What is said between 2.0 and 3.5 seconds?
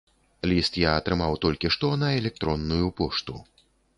на электронную пошту.